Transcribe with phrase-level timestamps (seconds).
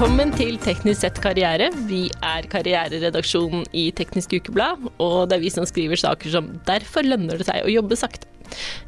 [0.00, 1.66] Velkommen til Teknisk sett karriere.
[1.84, 7.04] Vi er karriereredaksjonen i Teknisk Ukeblad, og det er vi som skriver saker som 'Derfor
[7.04, 8.24] lønner det seg å jobbe sakte'.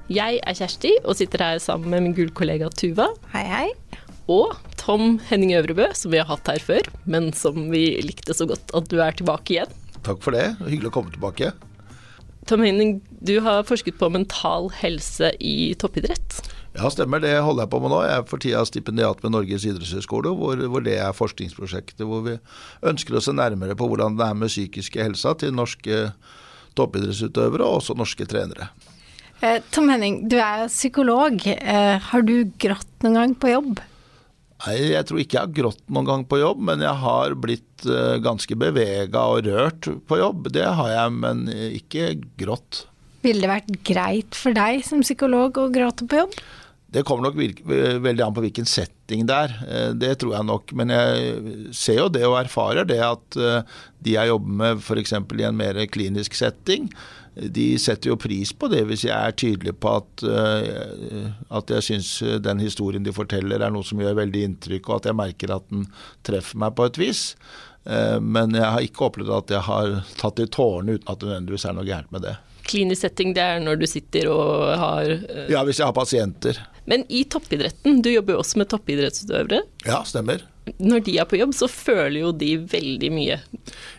[0.09, 3.11] Jeg er Kjersti og sitter her sammen med min gullkollega Tuva.
[3.35, 3.69] Hei, hei.
[4.27, 8.49] Og Tom Henning Øvrebø, som vi har hatt her før, men som vi likte så
[8.49, 9.69] godt at du er tilbake igjen.
[10.03, 10.57] Takk for det.
[10.65, 11.53] Hyggelig å komme tilbake.
[12.47, 16.41] Tom Henning, du har forsket på mental helse i toppidrett.
[16.73, 17.21] Ja, stemmer.
[17.21, 17.99] Det holder jeg på med nå.
[18.07, 22.39] Jeg er for tida stipendiat ved Norges idrettshøgskole, hvor, hvor, det er forskningsprosjektet hvor vi
[22.89, 26.07] ønsker å se nærmere på hvordan det er med psykiske helsa til norske
[26.79, 28.71] toppidrettsutøvere og også norske trenere.
[29.43, 31.45] Eh, Tom Henning, du er psykolog.
[31.45, 33.83] Eh, har du grått noen gang på jobb?
[34.63, 37.85] Nei, jeg tror ikke jeg har grått noen gang på jobb, men jeg har blitt
[37.85, 40.49] eh, ganske bevega og rørt på jobb.
[40.55, 42.87] Det har jeg, men ikke grått.
[43.27, 46.41] Ville det vært greit for deg som psykolog å gråte på jobb?
[46.93, 47.39] Det kommer nok
[48.05, 49.55] veldig an på hvilken setting det er.
[49.65, 50.75] Eh, det tror jeg nok.
[50.77, 55.15] Men jeg ser jo det og erfarer det at eh, de jeg jobber med f.eks.
[55.17, 56.91] i en mer klinisk setting,
[57.33, 60.25] de setter jo pris på det hvis jeg er tydelig på at,
[61.49, 62.11] at jeg syns
[62.45, 65.65] den historien de forteller er noe som gjør veldig inntrykk, og at jeg merker at
[65.73, 65.87] den
[66.29, 67.23] treffer meg på et vis.
[68.21, 71.65] Men jeg har ikke opplevd at jeg har tatt i tårene uten at det nødvendigvis
[71.71, 72.37] er noe gærent med det.
[72.69, 75.43] Klinisk setting, det er når du sitter og har uh...
[75.51, 76.63] Ja, hvis jeg har pasienter.
[76.85, 79.63] Men i toppidretten, du jobber jo også med toppidrettsutøvere.
[79.87, 80.43] Ja, stemmer.
[80.79, 83.39] Når de er på jobb, så føler jo de veldig mye.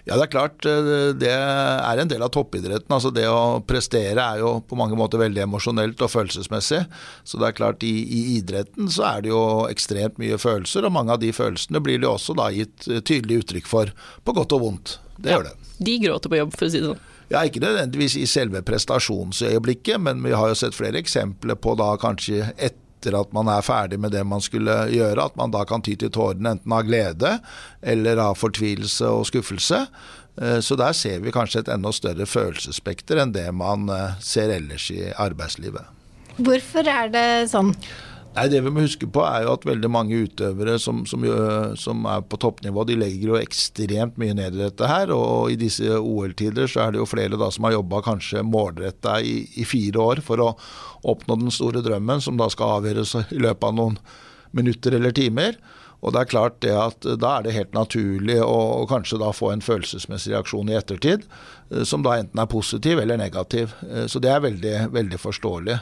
[0.07, 0.67] Ja, det er klart.
[0.67, 2.91] Eh, det er en del av toppidretten.
[2.95, 6.83] Altså det å prestere er jo på mange måter veldig emosjonelt og følelsesmessig.
[7.27, 10.95] Så det er klart, i, i, idretten så er det jo ekstremt mye følelser, og
[10.95, 13.91] mange av de følelsene blir det også da gitt eh, tydelig uttrykk for,
[14.23, 14.97] på godt og vondt.
[15.17, 15.73] Det ja, gjør det.
[15.83, 17.09] De gråter på jobb, for å si det sånn.
[17.31, 21.93] Ja, Ikke nødvendigvis i selve prestasjonsøyeblikket, men vi har jo sett flere eksempler på da
[22.01, 25.83] kanskje etter at man er ferdig med det man skulle gjøre, at man da kan
[25.83, 27.33] ty til tårene enten av glede
[27.81, 29.85] eller av fortvilelse og skuffelse.
[30.41, 34.53] Eh, så der ser vi kanskje et enda større følelsesspekter enn det man eh, ser
[34.55, 35.85] ellers i arbeidslivet.
[36.39, 37.75] Hvorfor er det sånn?
[38.33, 41.21] Nei, Det vi må huske på er jo at veldig mange utøvere som, som,
[41.77, 45.13] som, er på toppnivå, de legger jo ekstremt mye ned i dette her.
[45.13, 49.19] Og i disse OL-tider så er det jo flere da som har jobba kanskje målretta
[49.21, 50.49] i, i, fire år for å
[51.13, 54.01] oppnå den store drømmen, som da skal avgjøres i løpet av noen
[54.57, 55.59] minutter eller timer.
[56.03, 59.53] Og det er klart det at da er det helt naturlig å kanskje da få
[59.53, 61.29] en følelsesmessig reaksjon i ettertid,
[61.69, 63.77] eh, som da enten er positiv eller negativ.
[63.87, 65.77] Eh, så det er veldig, veldig forståelig.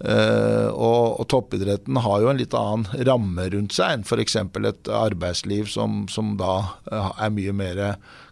[0.00, 4.38] Uh, og, og, toppidretten har jo en litt annen ramme rundt seg enn f.eks.
[4.40, 6.54] et arbeidsliv som, som da
[6.88, 7.82] uh, er mye mer,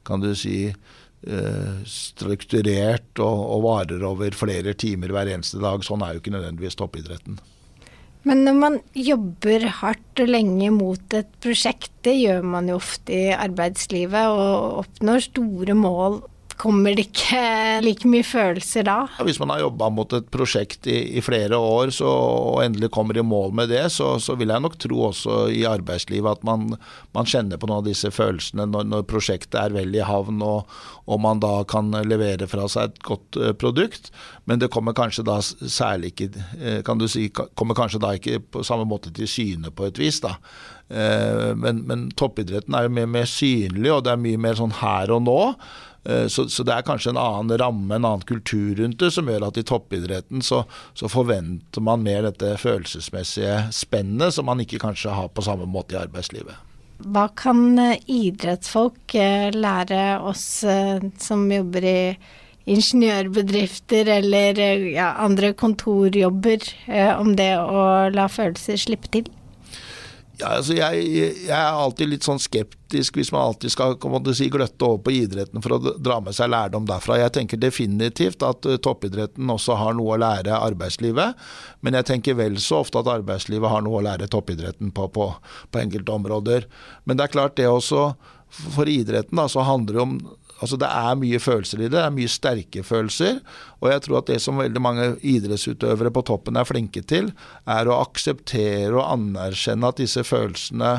[0.09, 5.85] kan du si, uh, strukturert og, og, varer over flere timer hver eneste dag.
[5.85, 7.37] Sånn er jo ikke nødvendigvis toppidretten.
[8.25, 13.13] Men når man jobber hardt og lenge mot et prosjekt, det gjør man jo ofte
[13.13, 16.21] i arbeidslivet, og oppnår store mål
[16.59, 17.41] kommer det ikke
[17.85, 18.97] like mye følelser da?
[19.19, 22.91] Ja, hvis man har jobba mot et prosjekt i, i flere år så, og endelig
[22.95, 26.47] kommer i mål med det, så, så, vil jeg nok tro også i arbeidslivet at
[26.47, 26.73] man,
[27.17, 30.73] man kjenner på noen av disse følelsene når, når prosjektet er vel i havn og,
[31.07, 34.11] og, man da kan levere fra seg et godt uh, produkt.
[34.51, 38.43] Men det kommer kanskje da særlig ikke uh, kan du si, kommer kanskje da ikke
[38.59, 40.21] på samme måte til syne på et vis.
[40.25, 40.37] da.
[40.89, 44.75] Uh, men, men toppidretten er jo mye mer synlig, og det er mye mer sånn
[44.83, 45.43] her og nå.
[46.09, 49.29] Eh, så, så, det er kanskje en annen ramme, en annen kultur rundt det, som
[49.29, 50.63] gjør at i toppidretten så,
[50.97, 55.97] så forventer man mer dette følelsesmessige spennet som man ikke kanskje har på samme måte
[55.97, 56.65] i arbeidslivet.
[57.05, 60.49] Hva kan eh, idrettsfolk eh, lære oss
[61.21, 62.01] som jobber i
[62.69, 64.59] ingeniørbedrifter eller
[64.93, 66.67] ja, andre kontorjobber
[67.17, 69.31] om det å la følelser slippe til?
[70.39, 73.97] Ja, altså jeg, jeg, er alltid litt sånn skeptisk hvis man alltid skal
[74.39, 77.17] si, gløtte over på idretten for å dra med seg lærdom derfra.
[77.19, 81.35] Jeg tenker definitivt at uh, toppidretten også har noe å lære arbeidslivet,
[81.83, 85.27] men jeg tenker vel så ofte at arbeidslivet har noe å lære toppidretten på, på,
[85.75, 86.69] på enkelte områder.
[87.03, 88.13] Men det er klart det også,
[88.77, 90.19] for idretten da, så handler det om
[90.59, 93.39] Altså Det er mye følelser i det, det er mye sterke følelser.
[93.79, 97.31] Og jeg tror at det som veldig mange idrettsutøvere på toppen er flinke til,
[97.67, 100.97] er å akseptere og anerkjenne at disse følelsene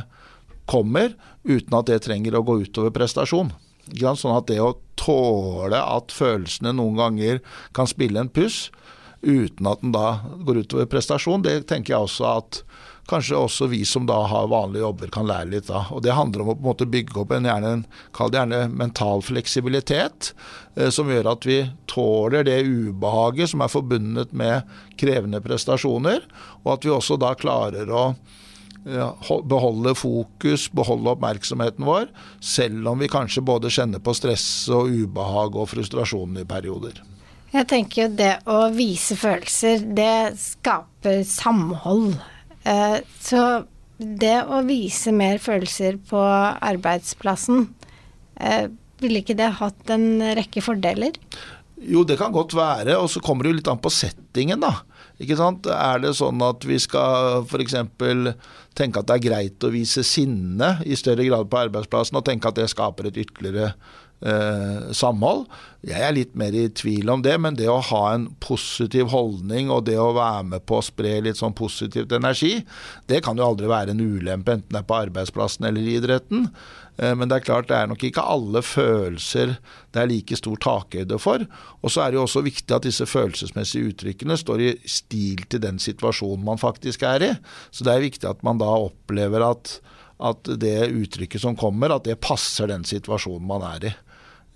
[0.70, 3.52] kommer, uten at det trenger å gå utover prestasjon.
[3.90, 7.40] Sånn at det å tåle at følelsene noen ganger
[7.76, 8.68] kan spille en puss,
[9.22, 12.62] uten at den da går utover prestasjon, det tenker jeg også at
[13.10, 15.90] kanskje også vi som da har vanlige jobber, kan lære litt av.
[15.96, 17.72] Og Det handler om å på en måte bygge opp en, gjerne,
[18.20, 20.34] det gjerne mental fleksibilitet,
[20.76, 24.70] eh, som gjør at vi tåler det ubehaget som er forbundet med
[25.02, 26.22] krevende prestasjoner,
[26.64, 28.12] og at vi også da klarer å
[29.44, 32.08] beholde fokus, beholde oppmerksomheten vår,
[32.40, 37.02] selv om vi kanskje både kjenner på stress og ubehag og frustrasjon i perioder.
[37.50, 42.20] Jeg tenker jo det å vise følelser, det skaper samhold.
[42.62, 43.46] Eh, så
[43.98, 47.66] det å vise mer følelser på arbeidsplassen,
[48.38, 48.68] eh,
[49.02, 51.18] ville ikke det hatt en rekke fordeler?
[51.80, 54.82] Jo, det kan godt være, og så kommer det jo litt an på settingen, da.
[55.20, 55.66] Ikke sant?
[55.66, 57.76] Er det sånn at vi skal f.eks.
[58.76, 62.52] tenke at det er greit å vise sinne i større grad på arbeidsplassen, og tenke
[62.52, 63.74] at det skaper et ytterligere
[64.22, 65.46] eh, samhold?
[65.88, 69.70] Jeg er litt mer i tvil om det, men det å ha en positiv holdning
[69.72, 72.58] og det å være med på å spre litt sånn positivt energi,
[73.08, 76.50] det kan jo aldri være en ulempe, enten det er på arbeidsplassen eller i idretten.
[77.00, 79.56] Eh, men det er klart det er nok ikke alle følelser
[79.94, 81.46] det er like stor takhøyde for.
[81.80, 85.64] Og så er det jo også viktig at disse følelsesmessige uttrykkene står i stil til
[85.64, 87.32] den situasjonen man faktisk er i.
[87.72, 89.78] Så det er viktig at man da opplever at,
[90.20, 93.96] at det uttrykket som kommer, at det passer den situasjonen man er i.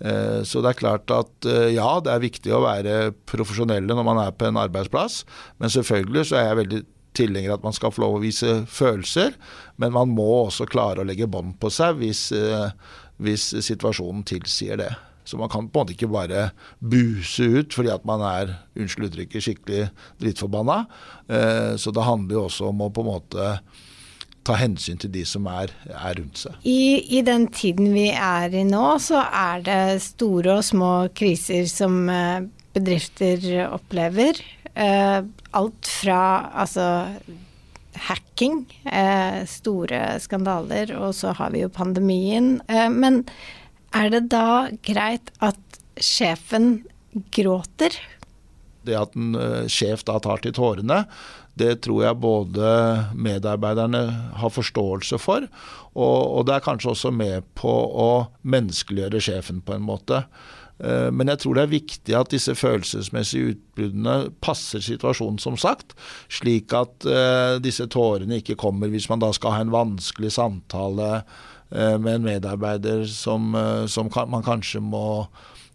[0.02, 4.06] Eh, så det er klart at eh, ja, det er viktig å være profesjonelle når
[4.06, 5.22] man er på en arbeidsplass,
[5.62, 6.82] men selvfølgelig så er jeg veldig
[7.14, 9.36] tilhenger at man skal få lov å vise følelser,
[9.78, 12.70] men man må også klare å legge bånd på seg hvis, eh,
[13.22, 14.90] hvis, situasjonen tilsier det.
[15.24, 16.48] Så man kan på en måte ikke bare
[16.84, 19.86] buse ut fordi at man er unnskyld uttrykket, skikkelig
[20.20, 20.82] drittforbanna.
[21.80, 23.46] Så det handler jo også om å på en måte
[24.44, 26.58] ta hensyn til de som er, er rundt seg.
[26.68, 31.66] I, I, den tiden vi er i nå, så er det store og små kriser
[31.70, 32.44] som eh,
[32.74, 34.40] bedrifter opplever.
[34.74, 35.22] Uh,
[35.54, 36.84] alt fra altså
[38.08, 42.56] hacking, uh, store skandaler, og så har vi jo pandemien.
[42.90, 43.22] Men
[43.94, 46.82] er det da greit at sjefen
[47.30, 47.94] gråter?
[48.84, 49.38] Det at en
[49.70, 51.04] sjef da tar til tårene,
[51.60, 52.68] det tror jeg både
[53.14, 54.02] medarbeiderne
[54.40, 55.46] har forståelse for,
[55.94, 58.10] og, og det er kanskje også med på å
[58.42, 60.24] menneskeliggjøre sjefen på en måte.
[60.82, 65.94] Eh, men jeg tror det er viktig at disse følelsesmessige utbruddene passer situasjonen, som sagt.
[66.32, 71.10] Slik at uh, disse tårene ikke kommer hvis man da skal ha en vanskelig samtale
[71.22, 73.54] uh, med en medarbeider som,
[73.90, 75.24] som man kanskje må,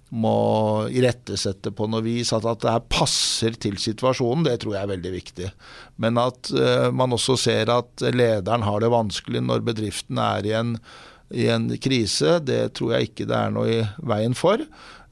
[0.09, 2.31] må irettesette på noe vis.
[2.33, 5.51] At, at det her passer til situasjonen, det tror jeg er veldig viktig.
[6.01, 6.49] Men at
[6.95, 10.75] man også ser at lederen har det vanskelig når bedriften er i en
[11.29, 14.61] i en krise, det tror jeg ikke det er noe i veien for.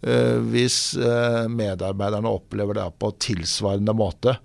[0.06, 4.38] Uh, hvis uh, medarbeiderne opplever det på tilsvarende måte.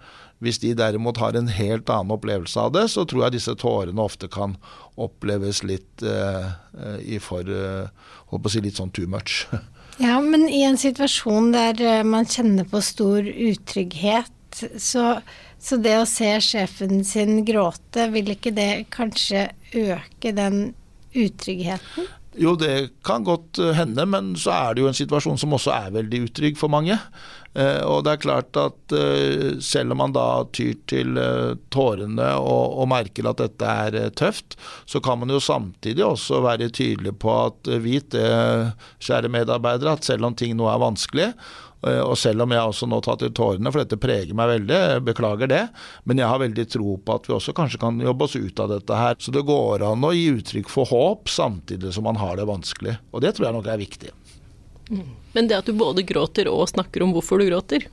[0.42, 4.02] Hvis de derimot har en helt annen opplevelse av det, så tror jeg disse tårene
[4.02, 4.56] ofte kan
[5.00, 6.52] oppleves litt uh,
[6.98, 9.44] i for uh, si litt sånn too much.
[10.00, 15.18] Ja, men i en situasjon der man kjenner på stor utrygghet, så,
[15.60, 20.72] så det å se sjefen sin gråte, vil ikke det kanskje øke den
[21.12, 22.08] utryggheten?
[22.32, 25.72] Jo, det kan godt eh, hende, men så er det jo en situasjon som også
[25.74, 26.96] er veldig utrygg for mange.
[27.52, 30.24] Eh, og det er klart at eh, selv om man da
[30.56, 31.20] tyr til
[31.74, 34.56] tårene og, og merker at dette er tøft,
[34.88, 38.24] så kan man jo samtidig også være tydelig på at vit det,
[39.04, 41.28] kjære medarbeidere, at selv om ting nå er vanskelig,
[41.82, 45.50] og selv om jeg også nå tar til tårene, for dette preger meg veldig, beklager
[45.50, 45.62] det,
[46.06, 48.70] men jeg har veldig tro på at vi også kanskje kan jobbe oss ut av
[48.70, 49.16] dette her.
[49.18, 52.98] Så det går an å gi uttrykk for håp samtidig som man har det vanskelig.
[53.10, 54.12] Og det tror jeg nok er viktig.
[54.92, 55.10] Mm.
[55.32, 57.88] Men det at du både gråter og snakker om hvorfor du gråter?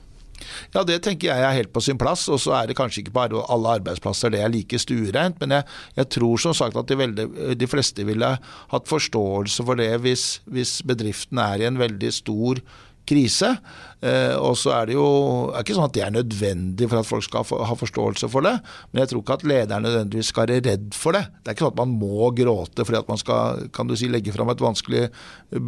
[0.74, 2.26] Ja, det tenker jeg er helt på sin plass.
[2.32, 5.38] Og så er det kanskje ikke bare alle arbeidsplasser det er like stuereint.
[5.42, 5.68] Men jeg,
[5.98, 7.26] jeg, tror som sagt at de, veldig,
[7.58, 8.34] de, fleste ville
[8.72, 12.62] hatt forståelse for det hvis, hvis bedriften er i en veldig stor
[13.10, 13.56] krise.
[14.00, 15.06] Eh, og så er det jo
[15.52, 18.54] er ikke sånn at det er nødvendig for at folk skal ha forståelse for det,
[18.90, 21.26] men jeg tror ikke at lederen nødvendigvis skal være redd for det.
[21.28, 24.08] Det er ikke sånn at man må gråte fordi at man skal kan du si,
[24.08, 25.02] legge fram et vanskelig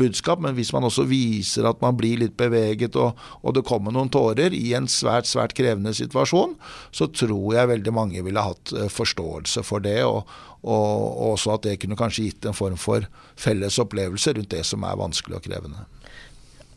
[0.00, 3.92] budskap, men hvis man også viser at man blir litt beveget og, og det kommer
[3.92, 6.56] noen tårer i en svært, svært krevende situasjon,
[6.88, 10.00] så tror jeg veldig mange ville hatt eh, forståelse for det.
[10.08, 10.24] og
[10.62, 13.02] og også at det kunne kanskje gitt en form for
[13.34, 15.88] felles opplevelse rundt det som er vanskelig og krevende.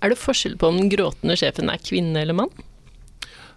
[0.04, 2.52] Er det forskjell på om den gråtende sjefen er kvinne eller mann?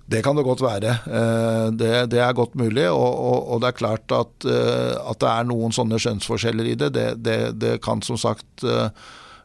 [0.09, 0.95] Det kan det godt være.
[1.05, 2.87] Eh, det, det er godt mulig.
[2.89, 6.79] Og, og, og, det er klart at, eh, at, det er noen sånne skjønnsforskjeller i
[6.81, 6.95] det.
[6.97, 8.89] Det, det, det kan som sagt eh,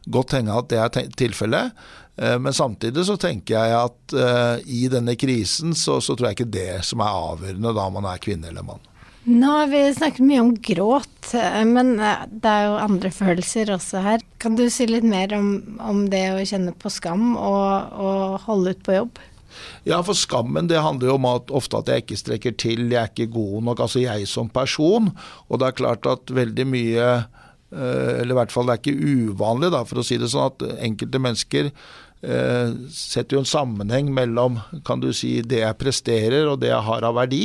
[0.08, 1.84] godt henge at det er tilfellet.
[2.14, 4.12] Men samtidig så tenker jeg at
[4.70, 8.20] i denne krisen så, så tror jeg ikke det som er avgjørende da man er
[8.22, 8.84] kvinne eller mann.
[9.26, 11.32] Nå har vi snakket mye om gråt,
[11.66, 14.22] men det er jo andre følelser også her.
[14.44, 18.74] Kan du si litt mer om, om det å kjenne på skam og, og holde
[18.74, 19.22] ut på jobb?
[19.88, 23.00] Ja, for skammen det handler jo om at ofte at jeg ikke strekker til, jeg
[23.00, 25.12] er ikke god nok, altså jeg som person.
[25.48, 29.14] Og det er klart at veldig mye eh, eller i hvert fall det er ikke
[29.32, 34.12] uvanlig, da, for å si det sånn, at enkelte mennesker eh, setter jo en sammenheng
[34.12, 37.44] mellom kan du si, det jeg presterer og det jeg har av verdi.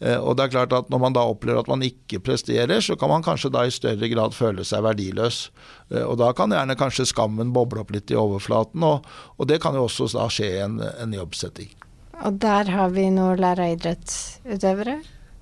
[0.00, 2.96] Eh, og det er klart at Når man da opplever at man ikke presterer, så
[2.96, 5.50] kan man kanskje da i større grad føle seg verdiløs.
[5.90, 9.60] Eh, og Da kan gjerne kanskje skammen boble opp litt i overflaten, og, og det
[9.62, 11.74] kan jo også da skje i en, en jobbsetting.
[12.18, 14.98] Og der har vi nå læra idrettsutøvere?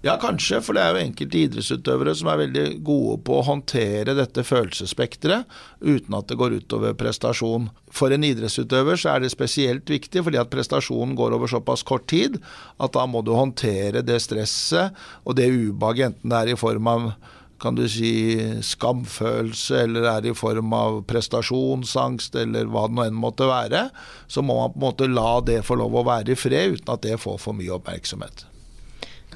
[0.06, 4.14] Ja, kanskje, for det er jo enkelte idrettsutøvere som er veldig gode på å håndtere
[4.14, 5.50] dette følelsesspekteret
[5.82, 7.66] uten at det går utover prestasjon.
[7.90, 12.06] For en idrettsutøver så er det spesielt viktig, fordi at prestasjonen går over såpass kort
[12.12, 12.38] tid
[12.78, 14.94] at da må du håndtere det stresset
[15.24, 17.10] og det ubehaget, enten det er i form av
[17.58, 23.16] kan du si skamfølelse, eller er i form av prestasjonsangst, eller hva det nå enn
[23.16, 23.88] måtte være,
[24.28, 26.92] så må man på en måte la det få lov å være i fred, uten
[26.94, 28.52] at det får for mye oppmerksomhet.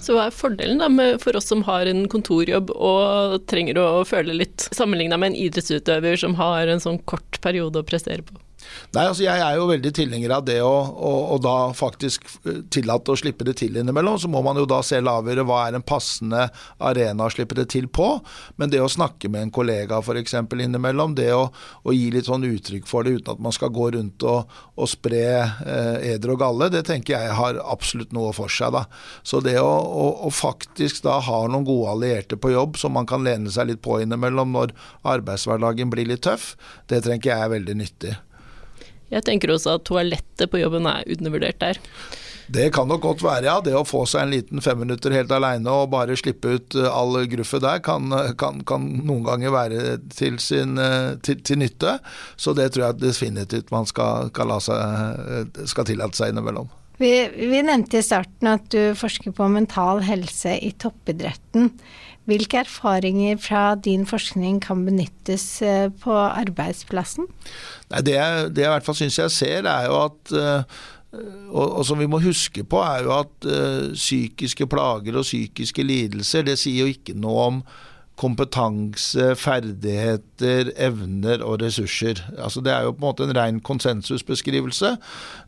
[0.00, 4.04] Så hva er fordelen da med, for oss som har en kontorjobb og trenger å
[4.08, 8.40] føle litt, sammenligna med en idrettsutøver som har en sånn kort periode å prestere på?
[8.94, 12.26] Nei, altså Jeg er jo veldig tilhenger av det å, å, å, da faktisk
[12.74, 14.18] tillate å slippe det til innimellom.
[14.18, 16.48] Så må man jo da se lavere hva er en passende
[16.82, 18.08] arena å slippe det til på.
[18.58, 20.34] Men det å snakke med en kollega f.eks.
[20.40, 21.44] innimellom, det å,
[21.82, 24.90] å, gi litt sånn uttrykk for det uten at man skal gå rundt og, og
[24.90, 28.74] spre eh, eder og galle, det tenker jeg har absolutt noe for seg.
[28.74, 28.86] da.
[29.22, 29.70] Så det å,
[30.26, 33.84] å faktisk da ha noen gode allierte på jobb som man kan lene seg litt
[33.84, 34.74] på innimellom når
[35.14, 36.54] arbeidshverdagen blir litt tøff,
[36.90, 38.16] det tenker jeg er veldig nyttig.
[39.10, 41.80] Jeg tenker også at toalettet på jobben er undervurdert der.
[42.50, 43.58] Det kan nok godt være, ja.
[43.62, 47.20] Det å få seg en liten femminutter helt aleine og bare slippe ut eh, all
[47.30, 51.98] gruffet der, kan, kan, kan, noen ganger være til, sin, eh, til, til, nytte.
[52.40, 54.82] Så det tror jeg definitivt man skal, seg,
[55.38, 56.70] eh, skal tillate seg innimellom.
[57.00, 61.70] Vi, vi nevnte i starten at du forsker på mental helse i toppidretten.
[62.30, 65.44] Hvilke erfaringer fra din forskning kan benyttes
[66.02, 67.26] på arbeidsplassen?
[67.90, 68.16] Nei, det,
[68.54, 70.80] det jeg i hvert fall syns jeg ser, er jo at uh,
[71.50, 75.82] og, og, som vi må huske på, er jo at uh, psykiske plager og psykiske
[75.82, 77.62] lidelser, det sier jo ikke noe om
[78.20, 82.20] kompetanse, ferdigheter, evner og ressurser.
[82.36, 84.94] Altså Det er jo på en måte en ren konsensusbeskrivelse.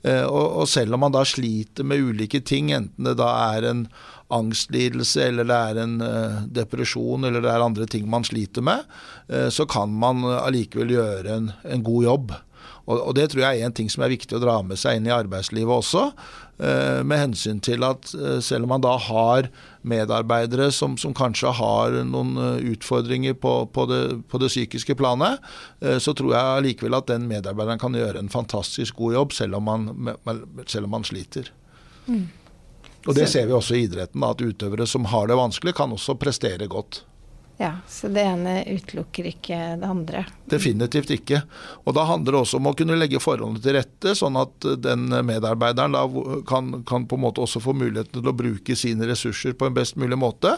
[0.06, 3.68] Uh, og, og, selv om man da sliter med ulike ting, enten det da er
[3.68, 3.86] en
[4.32, 8.86] angstlidelse, eller det er en uh, depresjon, eller det er andre ting man sliter med,
[9.28, 12.34] uh, så kan man allikevel gjøre en, en god jobb.
[12.86, 14.98] Og, og, Det tror jeg er en ting som er viktig å dra med seg
[14.98, 16.08] inn i arbeidslivet også.
[16.62, 18.10] Uh, med hensyn til at
[18.44, 19.48] selv om man da har
[19.88, 22.36] medarbeidere som, som kanskje har noen
[22.70, 25.42] utfordringer på, på, det, på, det, psykiske planet,
[25.98, 29.66] så tror jeg allikevel at den medarbeideren kan gjøre en fantastisk god jobb, selv om
[29.66, 30.14] man,
[30.70, 31.50] selv om man sliter.
[32.06, 32.28] Mm.
[33.06, 36.14] Og Det ser vi også i idretten, at utøvere som har det vanskelig, kan også
[36.20, 37.02] prestere godt.
[37.62, 40.24] Ja, Så det ene utelukker ikke det andre?
[40.50, 41.44] Definitivt ikke.
[41.86, 45.06] Og Da handler det også om å kunne legge forholdene til rette, sånn at den
[45.28, 46.02] medarbeideren da
[46.48, 49.78] kan, kan, på en måte også få muligheten til å bruke sine ressurser på en
[49.78, 50.56] best mulig måte,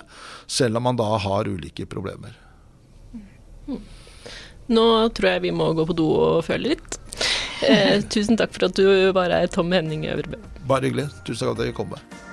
[0.48, 2.40] selv om man da har ulike problemer.
[4.72, 7.00] Nå tror jeg vi må gå på do og føle litt.
[7.68, 10.40] Eh, tusen takk for at du var her, Tom Henning Øvrebø.
[10.64, 11.10] Bare hyggelig.
[11.28, 11.92] Tusen takk for at dere kom.
[11.92, 12.23] Med.